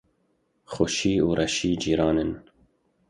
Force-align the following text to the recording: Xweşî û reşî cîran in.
Xweşî 0.73 1.15
û 1.27 1.27
reşî 1.37 1.71
cîran 1.81 2.17
in. 2.23 2.31